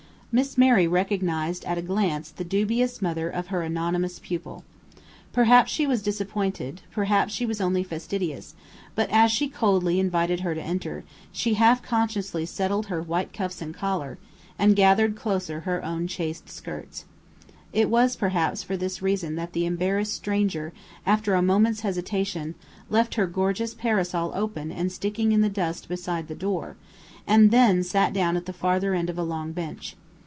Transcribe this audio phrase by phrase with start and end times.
[0.33, 4.63] Miss Mary recognized at a glance the dubious mother of her anonymous pupil.
[5.33, 8.55] Perhaps she was disappointed, perhaps she was only fastidious;
[8.95, 11.03] but as she coldly invited her to enter,
[11.33, 14.17] she half unconsciously settled her white cuffs and collar,
[14.57, 17.03] and gathered closer her own chaste skirts.
[17.73, 20.71] It was, perhaps, for this reason that the embarrassed stranger,
[21.05, 22.55] after a moment's hesitation,
[22.89, 26.77] left her gorgeous parasol open and sticking in the dust beside the door,
[27.27, 29.97] and then sat down at the farther end of a long bench.